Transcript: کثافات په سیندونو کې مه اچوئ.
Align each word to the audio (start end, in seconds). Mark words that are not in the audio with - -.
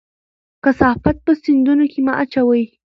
کثافات 0.63 1.17
په 1.25 1.31
سیندونو 1.43 1.85
کې 1.91 1.99
مه 2.05 2.13
اچوئ. 2.23 2.63